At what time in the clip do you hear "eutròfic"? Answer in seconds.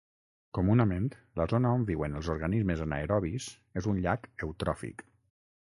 4.49-5.07